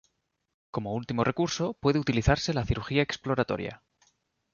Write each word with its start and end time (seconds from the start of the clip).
Como 0.73 0.95
último 0.95 1.23
recurso, 1.23 1.73
puede 1.75 1.99
utilizarse 1.99 2.55
la 2.55 2.65
cirugía 2.65 3.03
exploratoria. 3.03 3.83